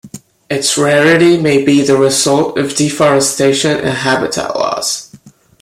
Its 0.49 0.79
rarity 0.79 1.37
may 1.39 1.63
be 1.63 1.83
the 1.83 1.95
result 1.95 2.57
of 2.57 2.73
deforestation 2.75 3.77
and 3.77 3.97
habitat 3.99 4.55
loss. 4.55 5.15